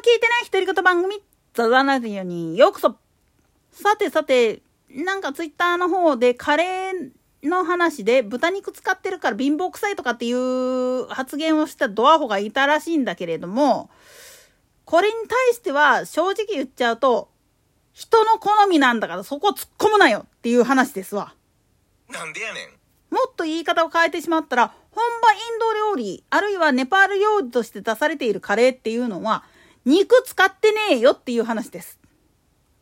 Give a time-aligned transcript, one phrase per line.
[0.00, 2.96] 聞いてない独り言番組、ザザナディオにようこそ。
[3.70, 7.10] さてさて、なんかツイッターの方でカレー
[7.42, 13.90] の話で豚肉使ってるから貧乏臭いとかっていう発言をしたドアホがいたらしいんだけれども、
[14.86, 17.28] これに対しては正直言っちゃうと、
[17.92, 21.34] 人の好みなんだからそこ突っ込むなよっていう話ですわ。
[22.08, 23.14] なんでやねん。
[23.14, 29.44] もっと言い方を変えてしまったら、本場インド料理、あるいはネパール料理として出されているカレーっていうのは、
[29.84, 31.98] 肉使ってねえよっていう話です。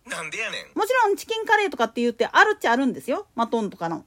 [0.07, 0.79] なんでやねん。
[0.79, 3.27] もちろんチキンカレーとかって言ってあるっちゃあるんですよ。
[3.35, 4.05] マトンとかの。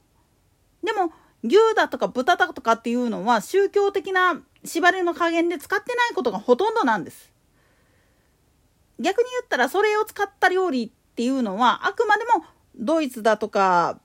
[0.82, 1.12] でも、
[1.44, 7.32] 牛だとか豚だとかっていうのは宗教的な縛りの加減で使ってないことがほとんどなんです。
[9.00, 12.44] 逆に言ったらそれを使った料理っていうのはあくまでも
[12.76, 13.98] ドイツだとか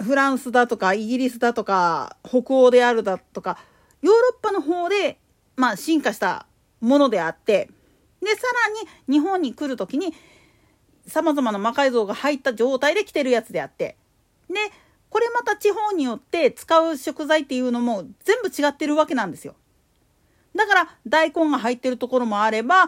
[0.00, 3.58] フランスだとかイギリスだとか北欧であるだとか
[4.02, 5.18] ヨーロッパの方で
[5.56, 6.46] まあ進化した
[6.80, 7.70] ものであって
[8.22, 8.42] でさ
[9.08, 10.14] らに日本に来る時に
[11.06, 13.96] さまざまな魔改造が入った状態で来てるやつであって
[14.48, 14.54] で
[15.10, 19.54] これまた地方によって使う食材っていうのも全部違ってるわけなんですよ。
[20.56, 22.86] だから大根が入ってるところもあれば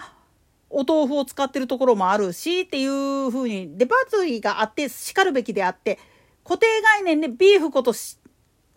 [0.71, 5.99] お豆腐を使ってるところもあるしっていう風にレパートリーがあってしかるべきであって
[6.45, 7.93] 固定概念でビーフこと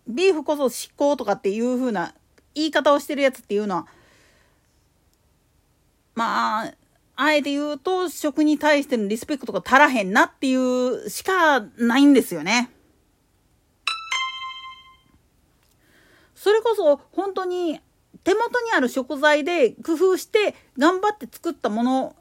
[0.08, 2.14] ビーフこそ執行とかっていう風な
[2.56, 3.88] 言い方をしてるやつっていうのは
[6.16, 6.72] ま
[7.20, 12.70] あえて言うと食に対してのリスペクトが足らへんなっていうしかないんですよね。
[16.36, 17.82] それこそ本当に
[18.24, 22.16] 手元にある食材で工夫して頑張って作ったもの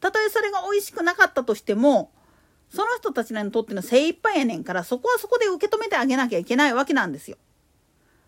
[0.00, 2.10] たとえそれが美味しくなかったとしても
[2.68, 7.36] その人たちにとっての精一杯やねんからそこはそこで受け止めてあげなきゃいけないわけなんですよ。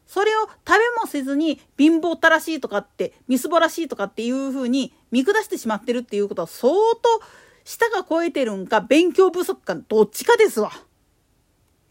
[0.09, 7.20] それを食べもせずに貧乏ったらしいとかってみすぼらしいとかっていうふうに見下してしまってるっていうことは相当
[7.62, 10.72] 舌が超えてるんか勉強不足かどっちかですわ。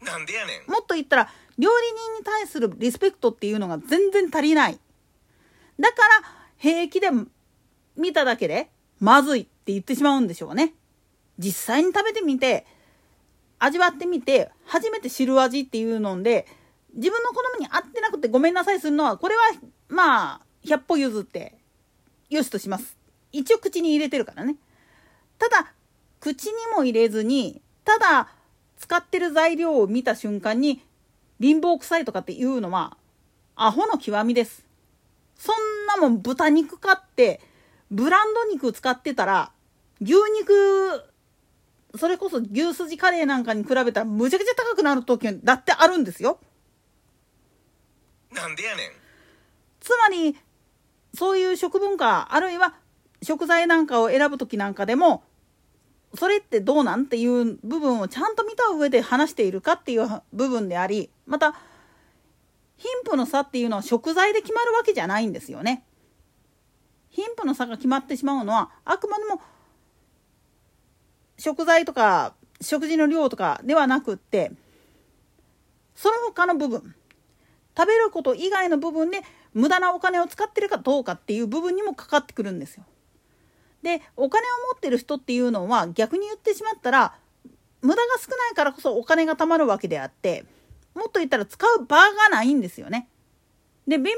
[0.02, 0.70] なんでやねん。
[0.70, 4.80] もっと言ったら料理人に対するリスペクトっていうのが全然足りない。
[5.78, 6.08] だから
[6.56, 7.10] 平気で
[7.96, 10.26] 見ただけでまずいって言ってしまうん。
[10.26, 10.74] でしょうね。
[11.38, 12.66] 実際に食べてみて
[13.60, 16.48] 味わってみて初めて知る味っていうので
[16.98, 19.40] 自分の好みに合ってなくてごめんなさいするのはこれは
[19.88, 21.56] まあ100歩譲って
[22.28, 22.96] よしとします。
[23.32, 24.56] 一応口に入れてるからね。
[25.38, 25.72] ただ
[26.20, 28.28] 口にも入れずにただ
[28.76, 30.82] 使ってる材料を見た瞬間に
[31.40, 32.96] 貧乏臭いとかっていうのは
[33.54, 34.66] アホの極みです。
[35.36, 37.40] そんなもん豚肉買って
[37.92, 39.52] ブランド肉使ってたら
[40.02, 41.04] 牛肉
[41.96, 46.40] それこそ牛すじカレーなんかに比べたらむちゃくちゃ高くなる時だってあるんですよ。
[48.32, 48.90] なんでやねん。
[49.80, 50.36] つまり
[51.14, 52.74] そういう食文化あるいは
[53.22, 55.22] 食材なんかを選ぶ時なんかでも
[56.14, 61.52] それってどうなんっていう部分をちゃんと見た上で話しているかっていう部分でありまた
[62.76, 65.84] 貧富の差っていうのは食材で決まるわけじゃないんですよね。
[67.10, 69.40] 貧富の差が決まってしまうのはあくまでも
[71.38, 74.52] 食材とか食事の量とかではなくって
[75.94, 76.94] その他の部分
[77.78, 79.20] 食べること以外の部分で
[79.54, 82.84] 無駄なお金を使ってるかどうかっていう部分にもかかってくるんですよ。
[83.84, 87.14] でお金を持ってる人っていうのは逆に言ってしまったら
[87.80, 90.44] 無駄が少ないからこそお金が貯まるわけであって
[90.94, 93.08] もっと言ったら使う場がないんですよね。
[93.86, 94.14] で貧乏人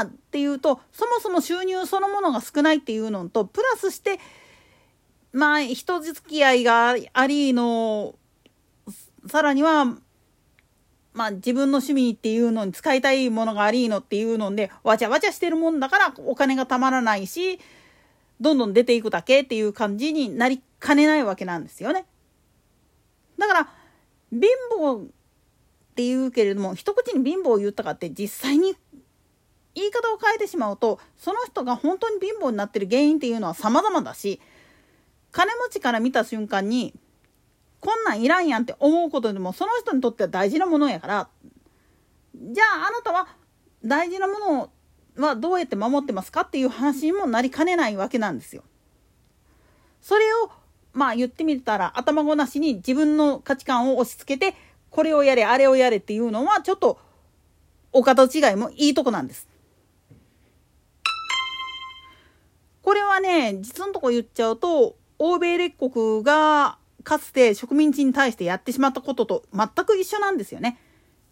[0.00, 4.18] はっていうとそもそも収入そのものが少ないっていうのとプラスして
[5.32, 8.16] まあ人付き合いがありの
[9.28, 9.96] さらには
[11.18, 17.58] まあ自分の趣味っていうのに使いたいものがありのっていうのでわちゃわちゃしてるもんだからお金がたまらないし
[18.40, 22.06] どんどん出ていくだけっていう感じになりかねないわけなんですよね。
[23.36, 23.68] だから
[24.30, 24.42] 貧
[24.80, 25.06] 乏っ
[25.96, 28.76] て言うけれども一口に貧乏を言ったかって実際に
[29.74, 34.40] 言い方を変えてしまうとその人が本当に貧乏になってる原因っていうのは様々だし
[35.32, 36.94] 金持ちから見た瞬間に
[37.80, 41.28] こんなんいらんやんって思うことでもその人にとっては大事なものやから
[42.34, 43.28] じゃああなたは
[43.84, 44.70] 大事なも
[45.16, 48.62] のはどうやって守ってますかっていう話にもなりかねないわけなんですよ。
[50.00, 50.50] それを
[50.92, 54.56] まあ言ってみたら頭ごなしに自分の価値観を押し付けて
[54.90, 56.98] これをやれあれをやれっていうのはちょっと
[57.92, 59.48] お門違いもいいとこなんです。
[62.82, 70.78] これはね実のとこ言っちゃうと欧米列国がかつて植民地に対してやってしまったことと全く一緒なんですよね。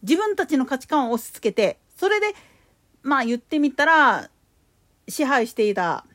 [0.02, 2.34] 自分たちの価値観を押し付けてそれで
[3.02, 4.30] まあ言ってみたら
[5.06, 6.06] 支配していた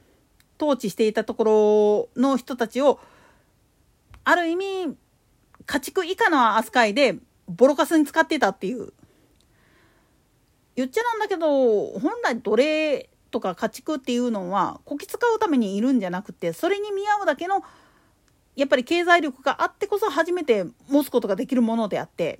[0.59, 2.99] 統治していたところの人たちを
[4.23, 4.95] ある意味
[5.67, 7.17] 家畜以下の扱いで
[7.47, 8.93] ボロカスに使ってたっていう
[10.75, 17.63] 言っちゃなんだけど本来奴隷とか家畜っていうのはこき使うためにいるんじゃなくてそれに見合うだけの
[18.61, 22.39] やっぱり経済力があってこそ初めて持つことができるものであって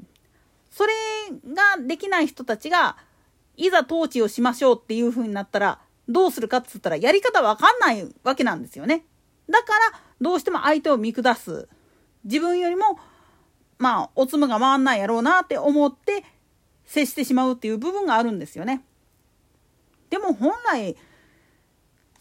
[0.69, 0.93] それ
[1.51, 2.95] ができない人たちが
[3.57, 9.03] いざ統治をしましょうっていう風になったらどうするかっつったらやり方わかんないわけなんですよね。
[9.49, 11.67] だからどうしても相手を見下す
[12.23, 12.99] 自分よりも
[13.79, 16.23] まあおつむが回んないやろうなって思って
[16.85, 18.83] 接してしまうっていう部分があるんですよね。
[20.11, 20.95] でも本来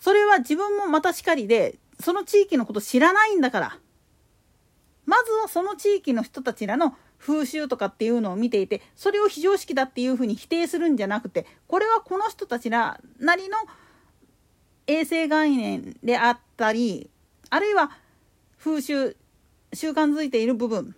[0.00, 3.79] それは自分もまたしかりでその地域のこと知らないんだから
[5.11, 13.57] まずはその地域の人たちらの風習とかっていうのを見ていてそれを非常識だっていうふうに否定するんじゃなくてこれはこの人たちらなりの
[14.87, 17.11] 衛生概念であったり
[17.51, 17.91] あるいは
[18.57, 19.17] 風習
[19.73, 20.95] 習慣づいている部分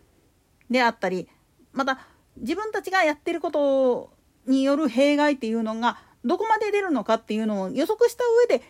[0.71, 1.27] であったり
[1.73, 1.99] また
[2.37, 4.11] 自分たちがやってること
[4.47, 8.63] による弊害っていうのがどこまで出るのかっていうのを予測した上で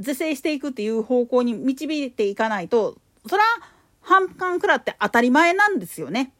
[0.00, 3.75] 是正していくっていう方向に導いていかないとそれは
[4.06, 6.32] 反感食らって当たり前なんですよね。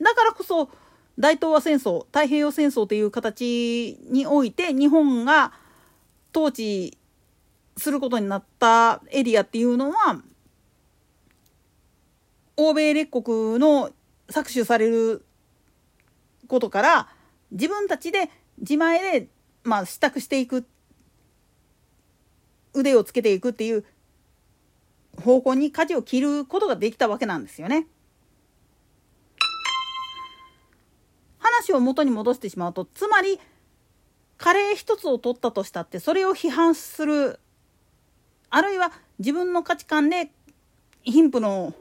[0.00, 0.70] だからこそ
[1.18, 5.52] 大東亜戦争太平洋戦争という形において日本が
[6.34, 6.96] 統治
[7.76, 10.22] することになったエリアっていうのは
[12.56, 13.90] 欧米列国の
[14.28, 15.24] 搾取される
[16.48, 17.08] ことから
[17.50, 19.28] 自分たちで自前で
[19.64, 20.64] まあ支度していく
[22.72, 23.84] 腕をつけていくっていう
[25.20, 27.86] 方向に舵を切ることができたわけなんですよね。
[31.38, 33.38] 話を元に戻してしまうとつまり
[34.38, 37.38] カレー一つを取ったとしたってそれを批判する
[38.50, 40.30] あるいは自分の価値観で
[41.02, 41.74] 貧富の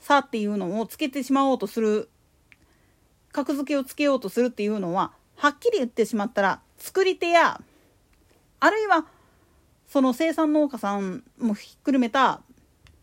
[0.00, 2.08] 差っていうのをつけてしまおうとする
[3.32, 7.60] 格付けをつけようとするっていうのははっきり言ってしまったら作り手や
[8.60, 9.06] あるいは
[9.88, 12.42] その生産農家さんもひっくるめた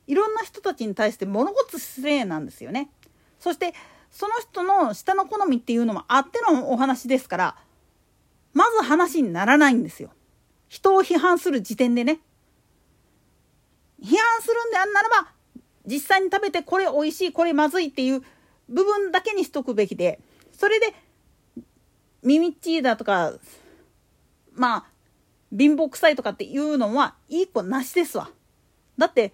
[0.07, 2.89] いろんな人たちに対して物事失礼なんですよね。
[3.39, 3.73] そして
[4.09, 7.55] その人の下の好みっていうのもあってのお話ですから
[8.53, 10.11] まず話にならないんですよ。
[10.67, 12.19] 人を批判する時点でね。
[14.01, 15.31] 批判するんであんならば
[15.85, 18.21] 実際に食べてこれ美味しいこれまずいっていう
[18.67, 20.19] 部分だけにしとくべきで
[20.51, 20.93] それで
[22.23, 23.33] ミミッチーだとか
[24.53, 24.90] まあ
[25.57, 28.29] 貧乏臭いとかっていうのはいい子なしですわ。
[28.97, 29.33] だって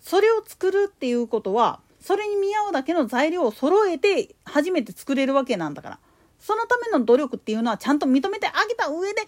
[0.00, 5.98] それを作るっていうことはそれに見合うだけの材料を揃えて初めて作れるわけなんだから
[6.38, 9.22] そのための努力っていうのはちゃんと認めてあげた上で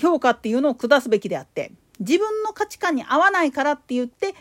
[0.00, 4.34] 評価っていうのを下すべきであって自分の価値観に合わないからって言って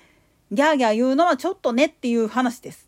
[0.52, 2.88] ギャーギャー言うのはちょっとねっていう話です。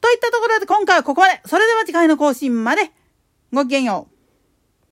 [0.00, 1.40] といったところで今回はここまで。
[1.46, 2.90] それでは次回の更新まで。
[3.52, 4.19] ごきげんよう。